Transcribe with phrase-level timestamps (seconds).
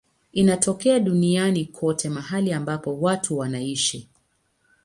[0.33, 4.09] Inatokea duniani kote mahali ambapo watu wanaishi.